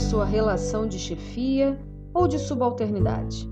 sua 0.00 0.24
relação 0.24 0.88
de 0.88 0.98
chefia 0.98 1.78
ou 2.14 2.26
de 2.26 2.38
subalternidade. 2.38 3.46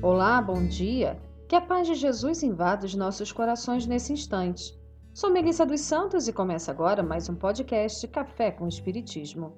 Olá, 0.00 0.40
bom 0.40 0.66
dia. 0.66 1.20
Que 1.46 1.54
a 1.54 1.60
paz 1.60 1.86
de 1.86 1.94
Jesus 1.94 2.42
invada 2.42 2.86
os 2.86 2.94
nossos 2.94 3.30
corações 3.30 3.86
nesse 3.86 4.10
instante. 4.10 4.74
Sou 5.12 5.30
Melissa 5.30 5.66
dos 5.66 5.82
Santos 5.82 6.26
e 6.26 6.32
começa 6.32 6.70
agora 6.70 7.02
mais 7.02 7.28
um 7.28 7.34
podcast 7.34 8.08
Café 8.08 8.50
com 8.50 8.66
Espiritismo. 8.66 9.54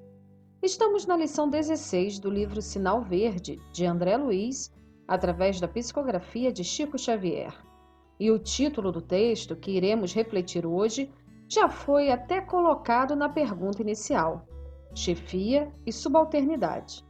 Estamos 0.61 1.05
na 1.05 1.15
lição 1.15 1.49
16 1.49 2.19
do 2.19 2.29
livro 2.29 2.61
Sinal 2.61 3.01
Verde, 3.01 3.57
de 3.71 3.85
André 3.85 4.17
Luiz, 4.17 4.73
através 5.07 5.61
da 5.61 5.69
psicografia 5.69 6.51
de 6.51 6.65
Chico 6.65 6.97
Xavier. 6.97 7.55
E 8.19 8.29
o 8.29 8.37
título 8.37 8.91
do 8.91 9.01
texto 9.01 9.55
que 9.55 9.71
iremos 9.71 10.13
refletir 10.13 10.65
hoje 10.65 11.09
já 11.47 11.69
foi 11.69 12.11
até 12.11 12.41
colocado 12.41 13.15
na 13.15 13.29
pergunta 13.29 13.81
inicial: 13.81 14.45
chefia 14.95 15.71
e 15.85 15.91
subalternidade. 15.91 17.05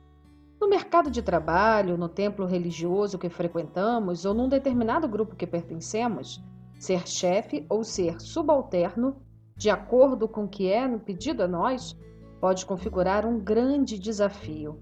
No 0.59 0.67
mercado 0.67 1.12
de 1.12 1.21
trabalho, 1.21 1.98
no 1.98 2.09
templo 2.09 2.45
religioso 2.45 3.20
que 3.20 3.30
frequentamos 3.30 4.26
ou 4.26 4.34
num 4.34 4.49
determinado 4.49 5.07
grupo 5.07 5.35
que 5.35 5.45
pertencemos, 5.45 6.43
ser 6.79 7.07
chefe 7.07 7.66
ou 7.70 7.84
ser 7.84 8.20
subalterno, 8.20 9.16
de 9.55 9.70
acordo 9.70 10.27
com 10.27 10.45
o 10.45 10.49
que 10.49 10.71
é 10.71 10.88
pedido 10.98 11.43
a 11.43 11.48
nós, 11.48 11.96
pode 12.41 12.65
configurar 12.65 13.26
um 13.26 13.40
grande 13.40 13.99
desafio. 13.99 14.79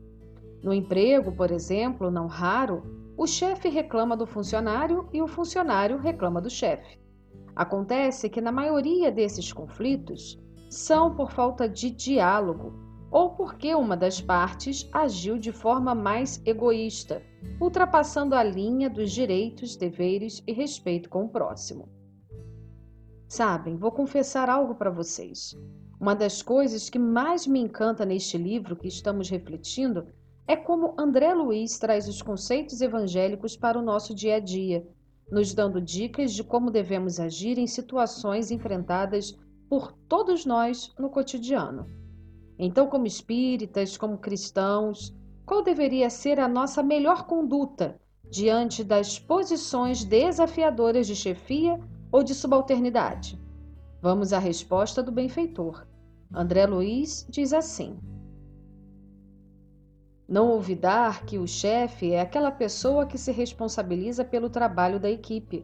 No 0.63 0.73
emprego, 0.73 1.31
por 1.31 1.51
exemplo, 1.51 2.09
não 2.09 2.27
raro, 2.27 2.83
o 3.17 3.27
chefe 3.27 3.67
reclama 3.67 4.15
do 4.15 4.25
funcionário 4.25 5.07
e 5.11 5.21
o 5.21 5.27
funcionário 5.27 5.97
reclama 5.97 6.41
do 6.41 6.49
chefe. 6.49 6.97
Acontece 7.55 8.29
que 8.29 8.41
na 8.41 8.51
maioria 8.51 9.11
desses 9.11 9.51
conflitos 9.51 10.39
são 10.69 11.13
por 11.13 11.31
falta 11.31 11.69
de 11.69 11.91
diálogo 11.91 12.73
ou 13.13 13.29
porque 13.29 13.75
uma 13.75 13.95
das 13.95 14.19
partes 14.19 14.89
agiu 14.91 15.37
de 15.37 15.51
forma 15.51 15.93
mais 15.93 16.41
egoísta, 16.47 17.21
ultrapassando 17.61 18.33
a 18.33 18.43
linha 18.43 18.89
dos 18.89 19.11
direitos, 19.11 19.75
deveres 19.75 20.41
e 20.47 20.51
respeito 20.51 21.09
com 21.09 21.25
o 21.25 21.29
próximo. 21.29 21.87
Sabem, 23.27 23.77
vou 23.77 23.91
confessar 23.91 24.49
algo 24.49 24.73
para 24.73 24.89
vocês. 24.89 25.55
Uma 26.01 26.15
das 26.15 26.41
coisas 26.41 26.89
que 26.89 26.97
mais 26.97 27.45
me 27.45 27.59
encanta 27.59 28.03
neste 28.03 28.35
livro 28.35 28.75
que 28.75 28.87
estamos 28.87 29.29
refletindo 29.29 30.07
é 30.47 30.55
como 30.55 30.95
André 30.97 31.35
Luiz 31.35 31.77
traz 31.77 32.07
os 32.07 32.19
conceitos 32.19 32.81
evangélicos 32.81 33.55
para 33.55 33.77
o 33.77 33.83
nosso 33.83 34.15
dia 34.15 34.37
a 34.37 34.39
dia, 34.39 34.87
nos 35.31 35.53
dando 35.53 35.79
dicas 35.79 36.33
de 36.33 36.43
como 36.43 36.71
devemos 36.71 37.19
agir 37.19 37.59
em 37.59 37.67
situações 37.67 38.49
enfrentadas 38.49 39.37
por 39.69 39.91
todos 40.09 40.47
nós 40.47 40.91
no 40.97 41.11
cotidiano. 41.11 42.02
Então, 42.57 42.87
como 42.87 43.07
espíritas, 43.07 43.97
como 43.97 44.17
cristãos, 44.17 45.15
qual 45.45 45.63
deveria 45.63 46.09
ser 46.09 46.39
a 46.39 46.47
nossa 46.47 46.81
melhor 46.81 47.25
conduta 47.25 47.99
diante 48.29 48.83
das 48.83 49.19
posições 49.19 50.03
desafiadoras 50.03 51.07
de 51.07 51.15
chefia 51.15 51.79
ou 52.11 52.23
de 52.23 52.33
subalternidade? 52.33 53.39
Vamos 54.01 54.33
à 54.33 54.39
resposta 54.39 55.01
do 55.01 55.11
benfeitor. 55.11 55.87
André 56.33 56.65
Luiz 56.65 57.25
diz 57.29 57.53
assim: 57.53 57.97
não 60.27 60.49
olvidar 60.49 61.25
que 61.25 61.37
o 61.37 61.47
chefe 61.47 62.11
é 62.11 62.21
aquela 62.21 62.51
pessoa 62.51 63.05
que 63.05 63.17
se 63.17 63.31
responsabiliza 63.31 64.23
pelo 64.25 64.49
trabalho 64.49 64.99
da 64.99 65.09
equipe. 65.09 65.63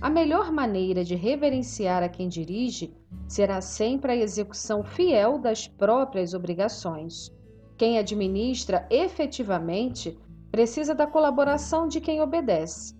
A 0.00 0.08
melhor 0.10 0.50
maneira 0.50 1.04
de 1.04 1.14
reverenciar 1.14 2.02
a 2.02 2.08
quem 2.08 2.28
dirige 2.28 2.94
será 3.28 3.60
sempre 3.60 4.12
a 4.12 4.16
execução 4.16 4.82
fiel 4.82 5.38
das 5.38 5.66
próprias 5.66 6.34
obrigações. 6.34 7.30
Quem 7.76 7.98
administra 7.98 8.86
efetivamente 8.90 10.18
precisa 10.50 10.94
da 10.94 11.06
colaboração 11.06 11.88
de 11.88 12.00
quem 12.00 12.20
obedece. 12.20 12.94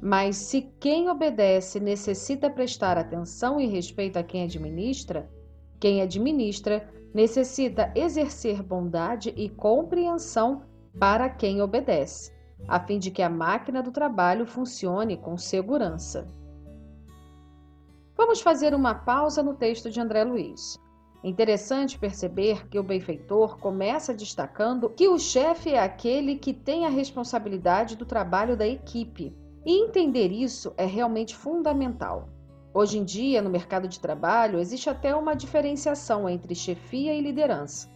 Mas 0.00 0.36
se 0.36 0.62
quem 0.80 1.08
obedece 1.08 1.80
necessita 1.80 2.50
prestar 2.50 2.98
atenção 2.98 3.60
e 3.60 3.66
respeito 3.66 4.18
a 4.18 4.22
quem 4.22 4.44
administra, 4.44 5.30
quem 5.78 6.02
administra 6.02 6.86
necessita 7.14 7.92
exercer 7.94 8.62
bondade 8.62 9.32
e 9.36 9.48
compreensão 9.48 10.62
para 10.98 11.28
quem 11.28 11.62
obedece, 11.62 12.33
a 12.66 12.80
fim 12.80 12.98
de 12.98 13.10
que 13.10 13.22
a 13.22 13.28
máquina 13.28 13.82
do 13.82 13.90
trabalho 13.90 14.46
funcione 14.46 15.16
com 15.16 15.36
segurança. 15.36 16.26
Vamos 18.16 18.40
fazer 18.40 18.74
uma 18.74 18.94
pausa 18.94 19.42
no 19.42 19.54
texto 19.54 19.90
de 19.90 20.00
André 20.00 20.24
Luiz. 20.24 20.78
Interessante 21.22 21.98
perceber 21.98 22.68
que 22.68 22.78
o 22.78 22.82
benfeitor 22.82 23.58
começa 23.58 24.12
destacando 24.12 24.90
que 24.90 25.08
o 25.08 25.18
chefe 25.18 25.70
é 25.70 25.82
aquele 25.82 26.36
que 26.36 26.52
tem 26.52 26.84
a 26.84 26.90
responsabilidade 26.90 27.96
do 27.96 28.04
trabalho 28.04 28.56
da 28.56 28.66
equipe, 28.66 29.34
e 29.64 29.82
entender 29.82 30.30
isso 30.30 30.74
é 30.76 30.84
realmente 30.84 31.34
fundamental. 31.34 32.28
Hoje 32.74 32.98
em 32.98 33.04
dia, 33.04 33.40
no 33.40 33.48
mercado 33.48 33.88
de 33.88 33.98
trabalho, 33.98 34.58
existe 34.58 34.90
até 34.90 35.14
uma 35.14 35.34
diferenciação 35.34 36.28
entre 36.28 36.54
chefia 36.54 37.14
e 37.14 37.22
liderança. 37.22 37.88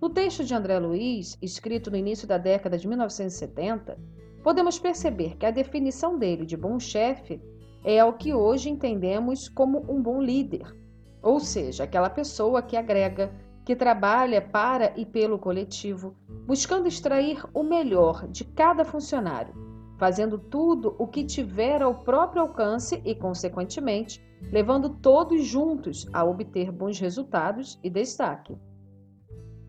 No 0.00 0.08
texto 0.08 0.42
de 0.42 0.54
André 0.54 0.78
Luiz, 0.78 1.36
escrito 1.42 1.90
no 1.90 1.96
início 1.96 2.26
da 2.26 2.38
década 2.38 2.78
de 2.78 2.88
1970, 2.88 3.98
podemos 4.42 4.78
perceber 4.78 5.36
que 5.36 5.44
a 5.44 5.50
definição 5.50 6.18
dele 6.18 6.46
de 6.46 6.56
bom 6.56 6.80
chefe 6.80 7.38
é 7.84 8.02
o 8.02 8.14
que 8.14 8.32
hoje 8.32 8.70
entendemos 8.70 9.48
como 9.48 9.84
um 9.92 10.00
bom 10.00 10.22
líder, 10.22 10.74
ou 11.22 11.38
seja, 11.38 11.84
aquela 11.84 12.08
pessoa 12.08 12.62
que 12.62 12.76
agrega, 12.76 13.30
que 13.64 13.76
trabalha 13.76 14.40
para 14.40 14.94
e 14.96 15.04
pelo 15.04 15.38
coletivo, 15.38 16.16
buscando 16.46 16.88
extrair 16.88 17.44
o 17.52 17.62
melhor 17.62 18.26
de 18.26 18.44
cada 18.44 18.84
funcionário 18.84 19.70
fazendo 20.00 20.38
tudo 20.38 20.96
o 20.98 21.06
que 21.06 21.22
tiver 21.22 21.82
ao 21.82 21.94
próprio 21.94 22.40
alcance 22.40 23.02
e, 23.04 23.14
consequentemente, 23.14 24.18
levando 24.50 24.88
todos 24.88 25.44
juntos 25.44 26.08
a 26.10 26.24
obter 26.24 26.72
bons 26.72 26.98
resultados 26.98 27.78
e 27.84 27.90
destaque. 27.90 28.56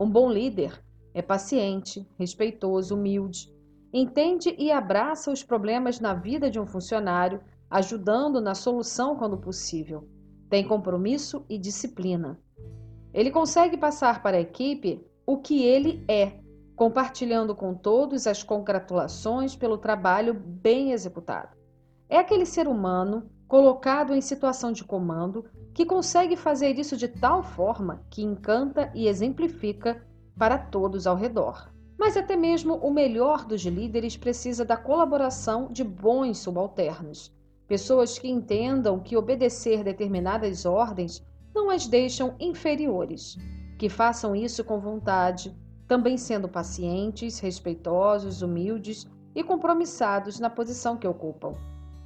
Um 0.01 0.09
bom 0.09 0.31
líder 0.31 0.83
é 1.13 1.21
paciente, 1.21 2.09
respeitoso, 2.17 2.95
humilde, 2.95 3.53
entende 3.93 4.55
e 4.57 4.71
abraça 4.71 5.31
os 5.31 5.43
problemas 5.43 5.99
na 5.99 6.11
vida 6.15 6.49
de 6.49 6.59
um 6.59 6.65
funcionário, 6.65 7.39
ajudando 7.69 8.41
na 8.41 8.55
solução 8.55 9.15
quando 9.15 9.37
possível. 9.37 10.09
Tem 10.49 10.67
compromisso 10.67 11.45
e 11.47 11.55
disciplina. 11.55 12.39
Ele 13.13 13.29
consegue 13.29 13.77
passar 13.77 14.23
para 14.23 14.37
a 14.37 14.41
equipe 14.41 15.05
o 15.23 15.37
que 15.37 15.63
ele 15.63 16.03
é 16.07 16.39
compartilhando 16.75 17.53
com 17.53 17.75
todos 17.75 18.25
as 18.25 18.41
congratulações 18.41 19.55
pelo 19.55 19.77
trabalho 19.77 20.33
bem 20.33 20.93
executado. 20.93 21.55
É 22.09 22.17
aquele 22.17 22.47
ser 22.47 22.67
humano 22.67 23.29
colocado 23.47 24.15
em 24.15 24.21
situação 24.21 24.71
de 24.71 24.83
comando 24.83 25.45
que 25.73 25.85
consegue 25.85 26.35
fazer 26.35 26.77
isso 26.77 26.97
de 26.97 27.07
tal 27.07 27.43
forma 27.43 28.03
que 28.09 28.21
encanta 28.21 28.91
e 28.93 29.07
exemplifica 29.07 30.05
para 30.37 30.57
todos 30.57 31.07
ao 31.07 31.15
redor. 31.15 31.71
Mas 31.97 32.17
até 32.17 32.35
mesmo 32.35 32.75
o 32.75 32.91
melhor 32.91 33.45
dos 33.45 33.61
líderes 33.61 34.17
precisa 34.17 34.65
da 34.65 34.75
colaboração 34.75 35.67
de 35.71 35.83
bons 35.83 36.39
subalternos, 36.39 37.31
pessoas 37.67 38.17
que 38.17 38.27
entendam 38.27 38.99
que 38.99 39.15
obedecer 39.15 39.83
determinadas 39.83 40.65
ordens 40.65 41.23
não 41.53 41.69
as 41.69 41.87
deixam 41.87 42.35
inferiores, 42.39 43.37
que 43.77 43.87
façam 43.87 44.35
isso 44.35 44.63
com 44.63 44.79
vontade, 44.79 45.55
também 45.87 46.17
sendo 46.17 46.47
pacientes, 46.47 47.39
respeitosos, 47.39 48.41
humildes 48.41 49.05
e 49.35 49.43
compromissados 49.43 50.39
na 50.39 50.49
posição 50.49 50.97
que 50.97 51.07
ocupam. 51.07 51.53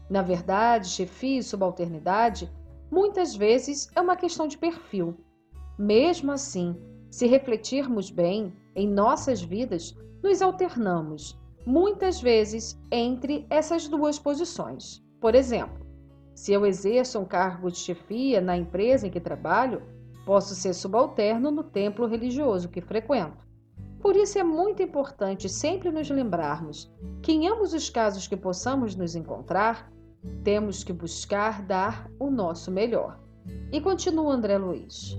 Na 0.09 0.21
verdade, 0.21 0.89
chefia 0.89 1.39
e 1.39 1.43
subalternidade 1.43 2.51
muitas 2.95 3.35
vezes 3.35 3.89
é 3.93 3.99
uma 3.99 4.15
questão 4.15 4.47
de 4.47 4.57
perfil. 4.57 5.17
Mesmo 5.77 6.31
assim, 6.31 6.73
se 7.11 7.27
refletirmos 7.27 8.09
bem 8.09 8.53
em 8.73 8.87
nossas 8.87 9.43
vidas, 9.43 9.93
nos 10.23 10.41
alternamos, 10.41 11.37
muitas 11.65 12.21
vezes, 12.21 12.79
entre 12.89 13.45
essas 13.49 13.89
duas 13.89 14.17
posições. 14.17 15.03
Por 15.19 15.35
exemplo, 15.35 15.85
se 16.33 16.53
eu 16.53 16.65
exerço 16.65 17.19
um 17.19 17.25
cargo 17.25 17.69
de 17.69 17.79
chefia 17.79 18.39
na 18.39 18.55
empresa 18.55 19.07
em 19.07 19.11
que 19.11 19.19
trabalho, 19.19 19.83
posso 20.25 20.55
ser 20.55 20.73
subalterno 20.73 21.51
no 21.51 21.65
templo 21.65 22.07
religioso 22.07 22.69
que 22.69 22.79
frequento. 22.79 23.45
Por 23.99 24.15
isso 24.15 24.39
é 24.39 24.43
muito 24.43 24.81
importante 24.81 25.49
sempre 25.49 25.91
nos 25.91 26.09
lembrarmos 26.09 26.89
que, 27.21 27.33
em 27.33 27.45
ambos 27.49 27.73
os 27.73 27.89
casos 27.89 28.25
que 28.25 28.37
possamos 28.37 28.95
nos 28.95 29.15
encontrar, 29.15 29.91
temos 30.43 30.83
que 30.83 30.93
buscar 30.93 31.61
dar 31.61 32.09
o 32.19 32.29
nosso 32.29 32.71
melhor. 32.71 33.19
E 33.71 33.81
continua 33.81 34.33
André 34.33 34.57
Luiz. 34.57 35.17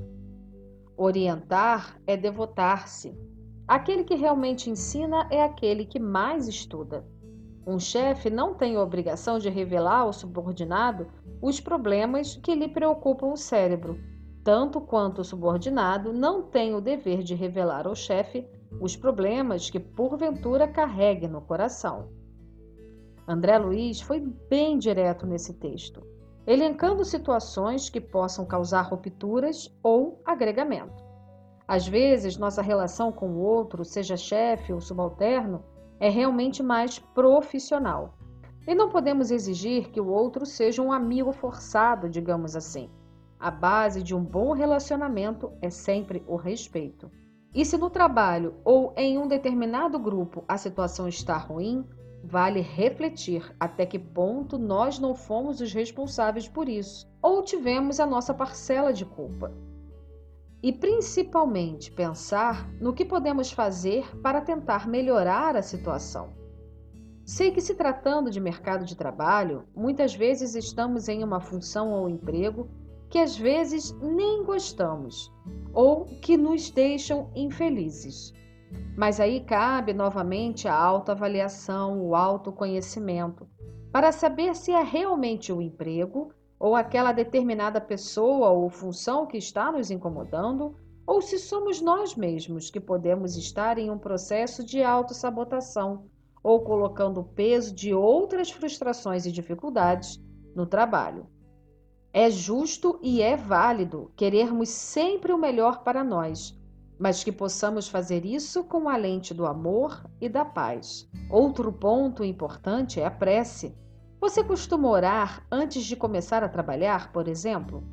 Orientar 0.97 2.01
é 2.07 2.17
devotar-se. 2.17 3.17
Aquele 3.69 4.05
que 4.05 4.15
realmente 4.15 4.71
ensina 4.71 5.27
é 5.31 5.43
aquele 5.43 5.85
que 5.85 5.99
mais 5.99 6.49
estuda. 6.49 7.05
Um 7.67 7.79
chefe 7.79 8.31
não 8.31 8.55
tem 8.55 8.77
a 8.77 8.83
obrigação 8.83 9.39
de 9.39 9.49
revelar 9.49 10.01
ao 10.01 10.13
subordinado 10.13 11.09
os 11.43 11.61
problemas 11.61 12.37
que 12.37 12.55
lhe 12.55 12.69
preocupam 12.69 13.27
o 13.27 13.37
cérebro, 13.37 14.01
tanto 14.45 14.81
quanto 14.81 15.21
o 15.21 15.25
subordinado 15.25 16.13
não 16.13 16.43
tem 16.43 16.75
o 16.75 16.81
dever 16.81 17.25
de 17.25 17.35
revelar 17.35 17.87
ao 17.87 17.97
chefe 17.97 18.47
os 18.81 18.97
problemas 18.97 19.69
que 19.69 19.81
porventura 19.81 20.69
carregue 20.69 21.27
no 21.27 21.41
coração. 21.41 22.09
André 23.29 23.59
Luiz 23.59 24.01
foi 24.01 24.21
bem 24.21 24.79
direto 24.79 25.27
nesse 25.27 25.53
texto, 25.55 26.01
elencando 26.47 27.05
situações 27.05 27.91
que 27.91 28.01
possam 28.01 28.47
causar 28.47 28.83
rupturas 28.83 29.69
ou 29.83 30.23
agregamento. 30.25 31.05
Às 31.67 31.89
vezes, 31.89 32.37
nossa 32.37 32.63
relação 32.63 33.11
com 33.11 33.31
o 33.31 33.41
outro, 33.41 33.85
seja 33.85 34.17
chefe 34.17 34.73
ou 34.73 34.81
subalterno, 34.81 35.65
é 35.99 36.09
realmente 36.09 36.63
mais 36.63 37.01
profissional. 37.01 38.15
E 38.65 38.75
não 38.75 38.91
podemos 38.91 39.33
exigir 39.33 39.91
que 39.91 40.01
o 40.01 40.09
outro 40.09 40.47
seja 40.47 40.81
um 40.81 40.93
amigo 40.93 41.33
forçado, 41.33 42.09
digamos 42.09 42.55
assim. 42.55 42.89
A 43.41 43.51
base 43.51 44.03
de 44.03 44.15
um 44.15 44.23
bom 44.23 44.53
relacionamento 44.53 45.53
é 45.61 45.69
sempre 45.69 46.23
o 46.29 46.37
respeito. 46.37 47.11
E 47.53 47.65
se 47.65 47.77
no 47.77 47.91
trabalho 47.91 48.55
ou 48.65 48.93
em 48.97 49.19
um 49.19 49.27
determinado 49.27 49.99
grupo 49.99 50.45
a 50.47 50.57
situação 50.57 51.09
está 51.09 51.37
ruim, 51.37 51.85
vale 52.27 52.61
refletir 52.61 53.55
até 53.59 53.87
que 53.87 53.99
ponto 53.99 54.59
nós 54.59 54.99
não 54.99 55.15
fomos 55.15 55.61
os 55.61 55.73
responsáveis 55.73 56.49
por 56.49 56.69
isso 56.69 57.09
ou 57.23 57.43
tivemos 57.43 58.01
a 58.01 58.07
nossa 58.07 58.35
parcela 58.35 58.93
de 58.93 59.05
culpa. 59.05 59.53
E 60.63 60.73
principalmente 60.73 61.93
pensar 61.93 62.69
no 62.81 62.93
que 62.93 63.05
podemos 63.05 63.53
fazer 63.53 64.17
para 64.21 64.41
tentar 64.41 64.89
melhorar 64.89 65.57
a 65.57 65.63
situação. 65.63 66.33
Sei 67.25 67.51
que, 67.51 67.61
se 67.61 67.75
tratando 67.75 68.31
de 68.31 68.41
mercado 68.41 68.85
de 68.85 68.97
trabalho, 68.97 69.65
muitas 69.75 70.15
vezes 70.15 70.55
estamos 70.55 71.09
em 71.09 71.23
uma 71.23 71.41
função 71.41 71.93
ou 71.93 72.09
emprego 72.09 72.69
que 73.09 73.19
às 73.19 73.37
vezes 73.37 73.93
nem 74.01 74.45
gostamos 74.45 75.33
ou 75.73 76.05
que 76.23 76.37
nos 76.37 76.71
deixam 76.71 77.31
infelizes. 77.35 78.33
Mas 78.97 79.21
aí 79.21 79.41
cabe 79.41 79.93
novamente 79.93 80.67
a 80.67 80.75
autoavaliação, 80.75 82.01
o 82.01 82.15
autoconhecimento, 82.15 83.47
para 83.93 84.13
saber 84.13 84.55
se 84.55 84.73
é 84.73 84.83
realmente 84.83 85.53
o 85.53 85.61
emprego 85.61 86.33
ou 86.59 86.75
aquela 86.75 87.13
determinada 87.13 87.81
pessoa 87.81 88.51
ou 88.51 88.71
função 88.71 89.27
que 89.27 89.37
está 89.37 89.71
nos 89.71 89.91
incomodando, 89.91 90.75
ou 91.07 91.21
se 91.23 91.39
somos 91.39 91.81
nós 91.81 92.17
mesmos 92.17 92.71
que 92.71 92.81
podemos 92.81 93.37
estar 93.37 93.79
em 93.79 93.91
um 93.91 93.99
processo 93.99 94.65
de 94.65 94.83
autossabotação 94.83 96.07
ou 96.43 96.61
colocando 96.63 97.21
o 97.21 97.25
peso 97.25 97.75
de 97.75 97.93
outras 97.93 98.51
frustrações 98.51 99.27
e 99.27 99.33
dificuldades 99.33 100.21
no 100.55 100.67
trabalho. 100.67 101.27
É 102.13 102.31
justo 102.31 102.99
e 103.03 103.21
é 103.21 103.37
válido 103.37 104.11
querermos 104.17 104.71
sempre 104.71 105.33
o 105.33 105.39
melhor 105.39 105.83
para 105.83 106.03
nós, 106.03 106.56
mas 106.99 107.23
que 107.23 107.31
possamos 107.31 107.89
fazer 107.89 108.25
isso 108.25 108.65
com 108.65 108.89
a 108.89 108.97
lente 108.97 109.35
do 109.35 109.47
amor 109.47 110.05
e 110.21 110.29
da 110.29 110.45
paz. 110.45 111.09
Outro 111.31 111.73
ponto 111.73 112.25
importante 112.25 113.01
é 113.01 113.07
a 113.07 113.11
prece. 113.11 113.77
Você 114.21 114.43
costuma 114.43 114.89
orar 114.89 115.47
antes 115.51 115.85
de 115.85 115.95
começar 115.95 116.43
a 116.43 116.49
trabalhar, 116.49 117.13
por 117.13 117.29
exemplo? 117.29 117.85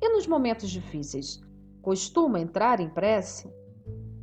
E 0.00 0.08
nos 0.08 0.26
momentos 0.26 0.70
difíceis, 0.70 1.40
costuma 1.82 2.40
entrar 2.40 2.80
em 2.80 2.88
prece? 2.88 3.52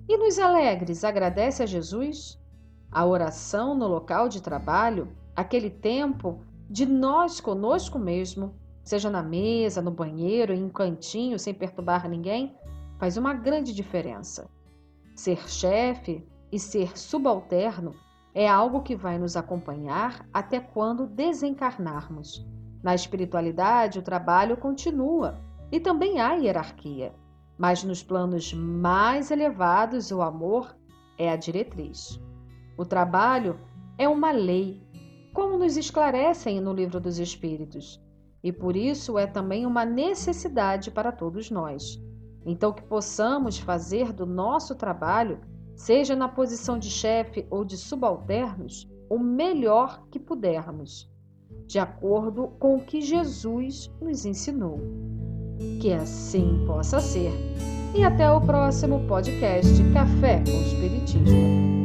E 0.08 0.18
nos 0.18 0.40
alegres, 0.40 1.04
agradece 1.04 1.62
a 1.62 1.68
Jesus? 1.68 2.40
A 2.92 3.06
oração 3.06 3.76
no 3.76 3.88
local 3.88 4.28
de 4.28 4.42
trabalho, 4.42 5.16
aquele 5.36 5.70
tempo 5.70 6.42
de 6.68 6.86
nós 6.86 7.40
conosco 7.40 8.00
mesmo, 8.00 8.56
seja 8.84 9.10
na 9.10 9.22
mesa, 9.22 9.84
no 9.84 9.92
banheiro, 9.92 10.52
em 10.52 10.64
um 10.64 10.70
cantinho, 10.70 11.38
sem 11.38 11.54
perturbar 11.54 12.10
ninguém, 12.10 12.56
faz 13.00 13.16
uma 13.16 13.34
grande 13.34 13.74
diferença. 13.74 14.50
Ser 15.16 15.50
chefe 15.50 16.28
e 16.52 16.60
ser 16.60 16.98
subalterno 16.98 17.96
é 18.36 18.48
algo 18.48 18.84
que 18.84 18.96
vai 18.96 19.18
nos 19.18 19.36
acompanhar 19.38 20.28
até 20.34 20.60
quando 20.60 21.08
desencarnarmos. 21.08 22.46
Na 22.84 22.94
espiritualidade, 22.94 24.00
o 24.00 24.04
trabalho 24.04 24.58
continua 24.58 25.40
e 25.72 25.80
também 25.80 26.20
há 26.20 26.34
hierarquia, 26.34 27.14
mas 27.58 27.84
nos 27.84 28.04
planos 28.04 28.54
mais 28.54 29.32
elevados, 29.32 30.12
o 30.12 30.22
amor 30.22 30.76
é 31.18 31.30
a 31.30 31.36
diretriz. 31.36 32.20
O 32.78 32.86
trabalho 32.86 33.60
é 33.98 34.08
uma 34.08 34.32
lei, 34.32 34.82
como 35.34 35.58
nos 35.58 35.78
esclarecem 35.78 36.60
no 36.60 36.74
Livro 36.74 37.00
dos 37.00 37.18
Espíritos, 37.18 38.02
e 38.44 38.52
por 38.52 38.76
isso 38.76 39.18
é 39.18 39.28
também 39.28 39.66
uma 39.66 39.86
necessidade 39.86 40.90
para 40.92 41.12
todos 41.12 41.52
nós. 41.52 42.02
Então, 42.50 42.74
que 42.74 42.82
possamos 42.82 43.60
fazer 43.60 44.12
do 44.12 44.26
nosso 44.26 44.74
trabalho, 44.74 45.40
seja 45.76 46.16
na 46.16 46.28
posição 46.28 46.80
de 46.80 46.90
chefe 46.90 47.46
ou 47.48 47.64
de 47.64 47.78
subalternos, 47.78 48.90
o 49.08 49.20
melhor 49.20 50.08
que 50.10 50.18
pudermos, 50.18 51.08
de 51.68 51.78
acordo 51.78 52.48
com 52.60 52.78
o 52.78 52.84
que 52.84 53.02
Jesus 53.02 53.92
nos 54.02 54.26
ensinou. 54.26 54.80
Que 55.80 55.94
assim 55.94 56.64
possa 56.66 57.00
ser. 57.00 57.32
E 57.96 58.04
até 58.04 58.32
o 58.32 58.42
próximo 58.42 59.06
podcast 59.08 59.72
Café 59.94 60.44
com 60.44 60.50
Espiritismo. 60.50 61.79